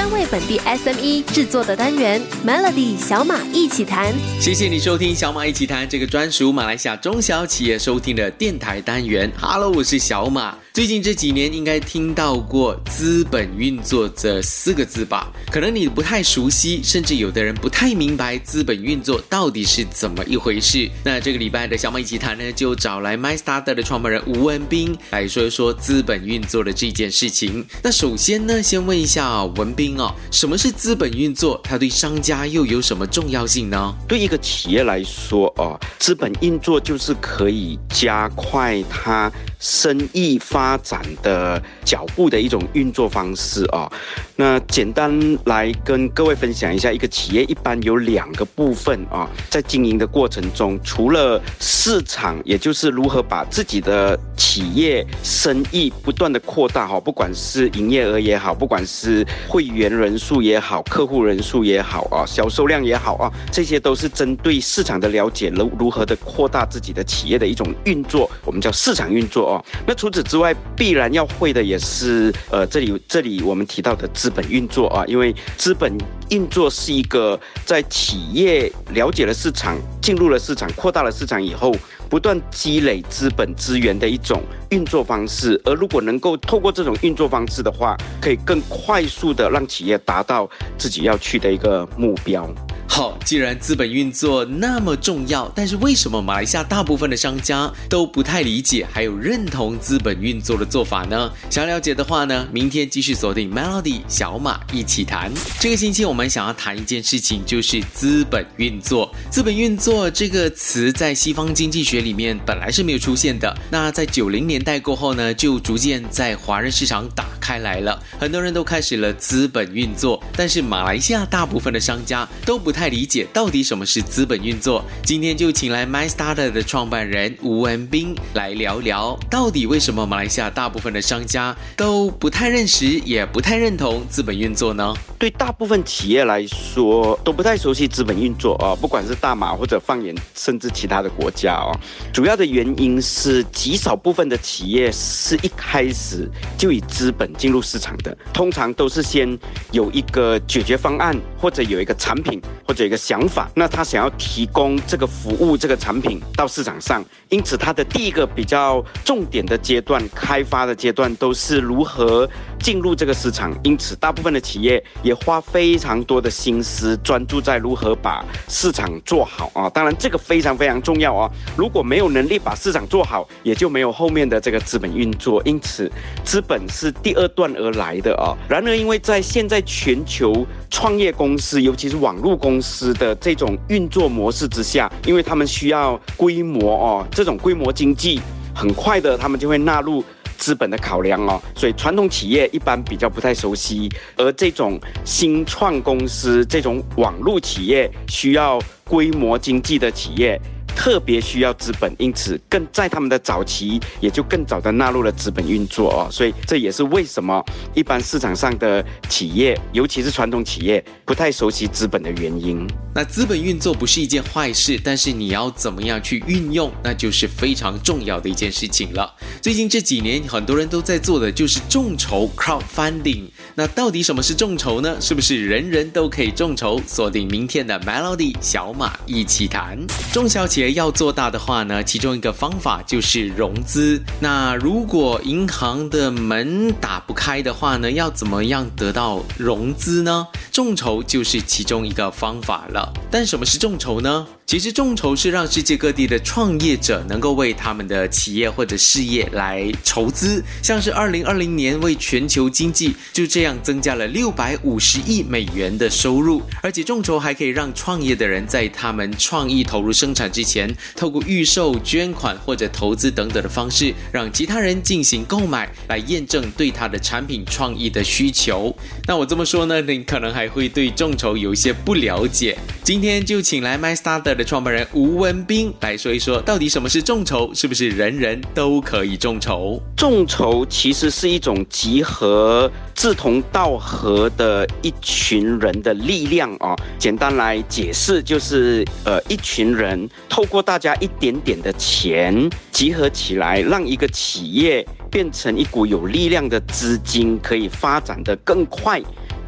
[0.00, 4.14] 专为本地 SME 制作的单元 Melody 小马一起谈。
[4.40, 9.30] 谢谢你收听小马一起谈这个专属马来西亚中小企业收听的电台单元。
[9.38, 10.56] Hello，我是小马。
[10.72, 15.30] 最近这几年应该听到过“资本运作”这四个字吧？
[15.50, 20.88] 可能你不太熟悉，甚至有的人不太明白资本运作到底是怎么一回事。
[21.04, 27.66] 那这个礼拜的小马一起谈呢，就找来 MyStarter 的创办人吴文斌来说一说资本运作的这件事情。
[27.82, 31.60] 那首先呢，先问一下文斌哦，什么是资本运作？
[31.64, 33.94] 它对商家又有什么重要性呢？
[34.06, 43.90] 对一个企业来说哦，资本运作就是可以加快它生意发展的脚步的一种运作方式啊。
[44.36, 69.64] 那简单来跟各位分享一下，一个企业一般有两个部分啊，在经营的过程中，除了市场，也就是如何把自己的企业生意不断的扩大哈，不管是营业额也好，不管是会员员人数也好，客户人数也好啊，销售量也好啊，这些都是针对市场的了解，如如何的扩大自己的企业的一种运作，我们叫市场运作哦。
[69.86, 75.96] 那除此之外，必然要会的也是呃，这里这里我们提到的资本运作啊，因为资本
[76.28, 81.74] 运作是一个在企业了解了市场、进入了市场、扩大了市场以后，
[82.10, 85.58] 不断积累资本资源的一种运作方式。
[85.64, 92.52] 而如果能够透过这种运作方式的话，可以更快速的让企业达到自己要去的一个目标。
[92.92, 101.30] 好，既然资本运作那么重要，但是为什么马来西亚大部分的商家都不太理解，还有认同资本运作的做法呢？
[101.48, 105.30] 想了解的话呢，明天继续锁定 Melody 小马一起谈。
[105.60, 109.14] 这个星期我们想要谈一件事情，就是资本运作。
[109.30, 122.79] 资本运作这个词在西方经济学里面本来是没有出现的，那在九零年代过后呢，就逐渐在华人市场打开来了，很多人都开始了资本运作，但是马来西亚大部分的商家都不太。
[122.80, 134.94] 太理解到底什么是资本运作，今天就请来 MyStarter 的创办人吴文斌来聊聊，到底为什么马来西亚大部分的商家都不太认识，也不太认同资本运作呢？
[135.18, 141.76] 对大部分企业来说，都不太熟悉资本运作啊，不管是大马或者放眼甚至其他的国家啊，
[142.14, 146.26] 主要的原因是极少部分的企业是一开始
[146.56, 149.38] 就以资本进入市场的，通常都是先
[149.70, 152.40] 有一个解决方案，或者有一个产品。
[152.70, 163.52] 或者一个想法，那他想要提供这个服务、这个产品到市场上，因此他的第一个比较重点的阶段、开发的阶段都是如何进入这个市场。
[163.64, 169.68] 因此，大部分的企业也花非常多的心思，专注在如何把市场做好啊。
[169.70, 171.28] 当然，这个非常非常重要啊。
[171.56, 175.42] 如果没有能力把市场做好，也就没有后面的这个资本运作。
[175.44, 175.90] 因此，
[176.24, 178.36] 资本是第二段而来的啊。
[178.48, 188.20] 然而，因为在现在全球创业公司，尤其是网络公，司的这种运作模式之下，因为他们需要规模哦，这种规模经济
[188.54, 190.04] 很快的，他们就会纳入
[190.40, 200.40] 资本的考量哦，所以传统企业一般比较不太熟悉，而这种新创公司、这种网络企业需要规模经济的企业。
[200.76, 207.44] 特别需要资本，因此更在他们的早期也就更早的纳入了资本运作哦，所以这也是为什么
[207.74, 212.66] 一般市场上的企业，尤其是传统企业不太熟悉资本的原因。
[212.94, 219.14] 那资本运作不是一件坏事，但是你要怎么样去运用，那就是非常重要的一件事情了。
[219.40, 223.24] 最近这几年，很多人都在做的就是众筹 （crowdfunding）。
[223.54, 224.96] 那到底什么是众筹呢？
[225.00, 226.80] 是不是人人都可以众筹？
[226.86, 229.78] 锁定明天的 Melody 小马一起谈
[230.12, 230.70] 中小企也。
[230.80, 234.00] 要做大的话呢，其中一个方法就是融资。
[234.20, 240.28] 那如果银行的门打不开的话呢，要怎么样得到融资呢？
[240.52, 242.92] 众筹就是其中一个方法了。
[243.10, 244.26] 但什么是众筹呢？
[244.50, 268.76] 其实众筹是让世界各地的创业者能够为他们的企业或者事业来筹资，像是二零二零年为全球经济就这样增加了六百五十亿美元的收入，而且众筹还可以让创业的人在他们创意投入生产之前，透过预售、捐款或者投资等等的方式，让其他人进行购买，来验证对他的产品创意的需求。
[269.06, 272.58] 那我这么说呢，你可能还会对众筹有一些不了解。
[272.82, 277.52] 今天就请来 MyStar 的创办人吴文斌来说一说，到底什么是众筹？
[277.54, 279.80] 是不是人人都可以众筹？
[279.96, 286.74] 众筹其实是一种集合志同道合的一群人的力量啊。
[286.98, 299.00] 简单来解释，就是呃，一群人透过大家一点点的钱集合起来，让一个企业变成一股有力量的资金，可以发展的更快。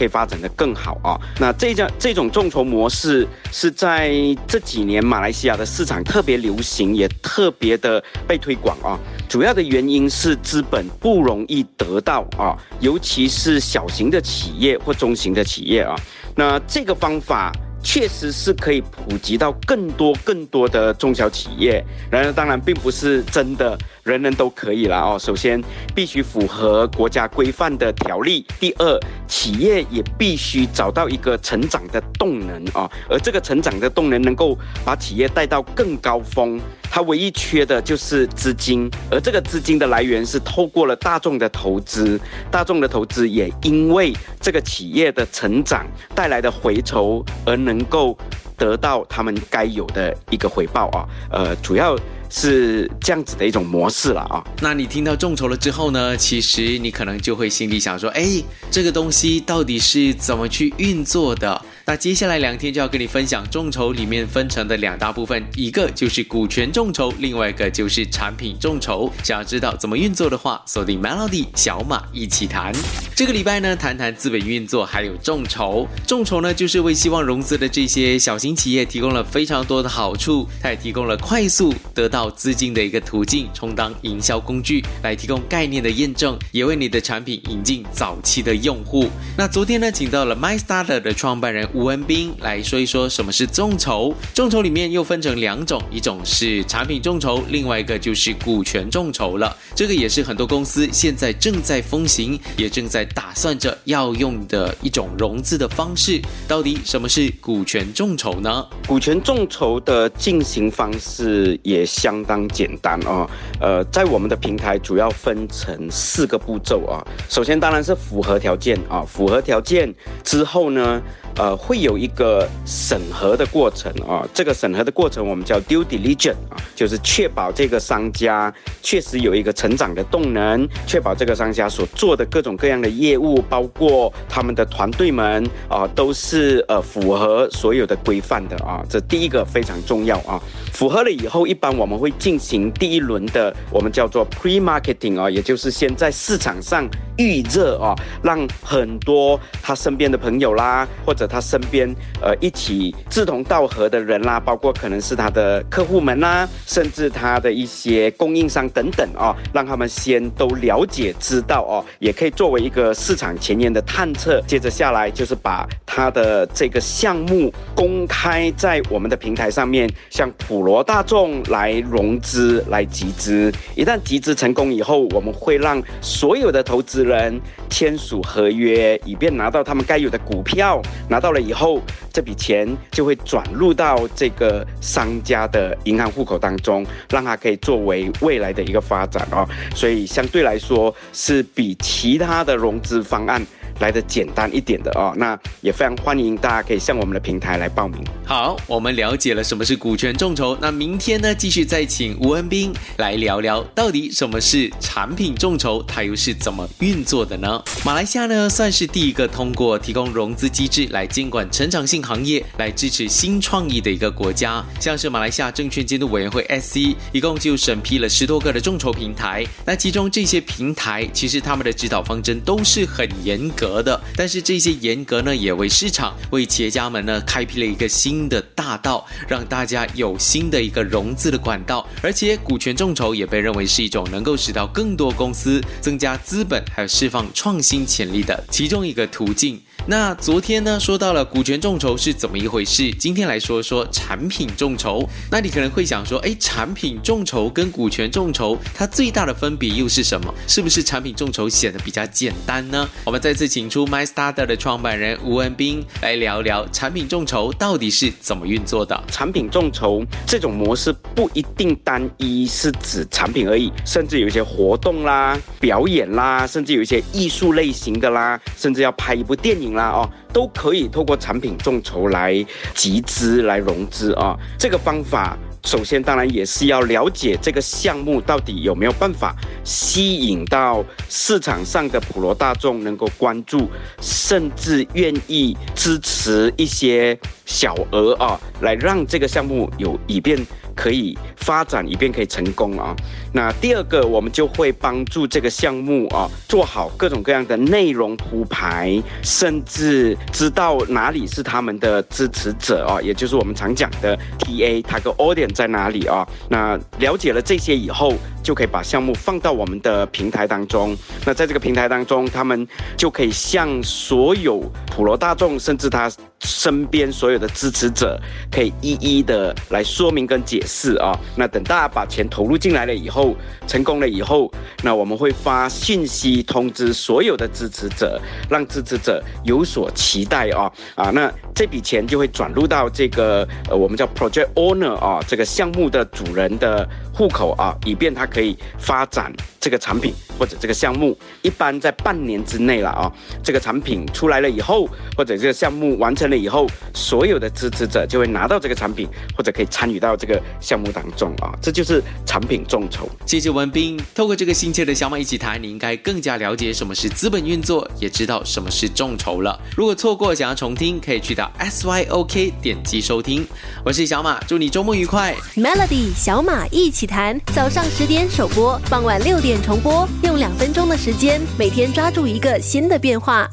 [0.00, 1.20] 可以发展的更好啊。
[1.38, 4.10] 那这家这种众筹模式是在
[4.48, 8.98] 这几年马来西亚的市场特别流行，也特别的被推广啊。
[9.28, 15.94] 主要的原因是资本不容易得到啊，尤其是小型的企业或中型的企业啊。
[16.34, 17.52] 那这个方法。
[17.82, 25.18] 确实是可以普及到更多更多的中小企业，然而当然并不是真的人人都可以了哦。
[25.18, 25.62] 首先
[25.94, 36.60] 必须符合国家规范的条例，第二企业也必须找到一个成长的动能哦，而这个成长的动能能够把企业带到更高峰。
[36.90, 42.20] 它唯一缺的就是资金，而这个资金的来源是透过了大众的投资，
[42.50, 48.18] 大众的投资也因为这个企业的成长带来的回酬而能够
[48.58, 51.96] 得到他们该有的一个回报啊，呃，主要。
[52.30, 54.42] 是这样子的一种模式了啊。
[54.62, 56.16] 那你听到众筹了之后呢？
[56.16, 61.60] 其实你可能就会心里想说：哎，这个东西到底是怎么去运作的？
[61.86, 69.10] 那接下来两天就要跟你分享众筹里面分成的两大部分，一个就是股权众筹，另外一个就是产品众筹。
[69.24, 72.72] 想要知道怎么运作的话，锁定 Melody 小马一起谈。
[73.16, 75.88] 这个礼拜呢，谈谈资本运作，还有众筹。
[76.06, 82.19] 众筹呢，就是为希望融资的这些小型企业提供了非常多的好处，它也提供了快速得到。
[82.20, 89.08] 到资金的一个途径，充当营销工具来提供概念的验证，也为你的产品引进早期的用户。
[89.38, 94.14] 那昨天呢，请到了 MyStarter 的创办人吴文斌来说一说什么是众筹。
[94.34, 99.56] 众筹里面又分成两种，一种是产品众筹，另外一个就是股权众筹了。
[99.74, 106.20] 这个也是很多公司现在正在风行，也正在打算着要用的一种融资的方式。
[106.46, 108.66] 到底什么是股权众筹呢？
[108.86, 112.09] 股权众筹的进行方式也相。
[112.10, 113.24] 相当简单啊，
[113.60, 116.98] 呃，在我们的平台主要分成四个步骤啊。
[117.28, 121.00] 首先当然是符合条件啊，符合条件之后呢。
[121.36, 128.52] 呃，会有一个审核的过程啊，这个审核的过程我们叫 due diligence 啊，就是确保这个商家
[128.82, 140.42] 确实有一个成长的动能，确保这个商家所做的各种各样的业务，包括他们的团队们啊，都是呃符合所有的规范的啊，这第一个非常重要啊。
[140.72, 146.88] 符合了以后，一般我们会进行第一轮的我们叫做 pre marketing 啊，也就是先在市场上
[147.20, 164.40] 预热啊，让很多他身边的朋友啦，或者他身边呃一起志同道合的人啦，包括可能是他的客户们啦，甚至他的一些供应商等等啊，让他们先都了解知道哦，也可以作为一个市场前沿的探测。
[164.46, 173.52] 接着下来就是把他的这个项目公开在我们的平台上面，向普罗大众来融资来集资。
[173.74, 180.80] 一旦集资成功以后，我们会让所有的投资人人签署合约，以便拿到他们该有的股票。
[181.08, 181.80] 拿到了以后，
[182.12, 189.46] 这笔钱就会转入到这个商家的银行户口当中，让他可以作为未来的一个发展哦。
[189.74, 193.44] 所以相对来说，是比其他的融资方案。
[193.80, 198.02] 来的简单一点的哦，那也非常欢迎大家可以向我们的平台来报名。
[198.24, 207.62] 好，我们了解了什么是股权众筹，那明天呢，继续再请吴文斌来聊聊到底什么是产品众筹，它又是怎么运作的呢？
[207.84, 214.62] 马来西亚呢，算是第一个通过提供融资机制来监管成长性行业、来支持新创意的一个国家。
[214.78, 219.44] 像是马来西亚证券监督委员会 SC，一共就审批了十多个的众筹平台。
[219.64, 223.69] 那其中这些平台，其实他们的指导方针都是很严格。
[223.82, 231.86] 的，但是这些严格呢，也为市场、为企业家们呢，开辟了一个新的大道，让大家有新的一个融资的管道。
[232.02, 239.60] 而且，股权众筹也被认为是一种能够使到更多公司增加资本，还有释放创新潜力的其中一个途径。
[239.86, 242.92] 那昨天呢，说到了股权众筹是怎么一回事？
[242.92, 245.08] 今天来说说产品众筹。
[245.30, 250.32] 那你可能会想说，哎，产品众筹跟股权众筹它最大的分别又是什么？
[250.46, 252.88] 是不是产品众筹显得比较简单呢？
[253.04, 259.02] 我们再次请出 MyStarter 的创办人吴文斌来聊聊产品众筹到底是怎么运作的。
[259.10, 269.69] 产品众筹这种模式不一定单一是指产品而已，甚至有一些活动啦、表演啦，甚至有一些艺术类型的啦，甚至要拍一部电影。
[269.74, 274.36] 啦哦，都可以透过产品众筹来集资来融资啊。
[274.58, 283.68] 这个方法首先当然也是要了解这个项目到底有没有办法吸引到市场上的普罗大众能够关注，
[284.00, 290.38] 甚至愿意支持一些小额啊，来让这个项目有以便
[290.74, 291.18] 可以。
[291.36, 292.94] 发展，以便可以成功啊。
[293.32, 306.26] 那第二个，我们就会帮助这个项目啊做好各种各样的内容铺排，甚至知道哪里是他们的支持者啊，也就是我们常讲的 TA，它个 audience 在哪里啊？
[306.48, 310.96] 那了解了这些以后，就可以把项目放到我们的平台当中。
[311.24, 312.66] 那在这个平台当中，他们
[312.96, 318.20] 就可以向所有普罗大众，甚至他身边所有的支持者，
[318.50, 321.16] 可以一一的来说明跟解释啊。
[321.36, 323.34] 那等大家把钱投入进来了以后，
[323.66, 324.50] 成功了以后，
[324.82, 328.20] 那我们会发信息通知所有的支持者，
[328.50, 341.16] 让支持者有所期待啊啊，那这笔钱就会转入到这个呃我们叫 project owner 啊这个项目的主人的户口啊，以便他可以发展这个产品或者这个项目。
[341.42, 353.08] 一般在半年之内了啊，这个产品出来了以后后，或者这个项目完成了以后，所有的支持者就会拿到这个产品，或者可以参与到这个项目当中啊，这就是产品众筹。
[353.26, 354.00] 谢谢文斌。
[354.14, 359.58] 透过这个新切的小马一起谈，你应该更加了解什么是资本运作，也知道什么是众筹了。
[359.76, 363.46] 如果错过想要重听，可以去到 SYOK 点击收听。
[363.84, 365.34] 我是小马，祝你周末愉快。
[365.56, 373.48] Melody 小马一起谈，早上十点首播，傍晚六点重播，用两分钟的时间，每天抓住一个新的变化。